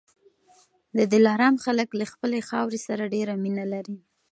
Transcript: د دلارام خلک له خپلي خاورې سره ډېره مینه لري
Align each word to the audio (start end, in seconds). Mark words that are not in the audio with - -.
د 0.97 0.99
دلارام 1.13 1.55
خلک 1.65 1.89
له 1.99 2.05
خپلي 2.11 2.39
خاورې 2.49 2.79
سره 2.87 3.11
ډېره 3.15 3.33
مینه 3.43 3.65
لري 3.73 3.97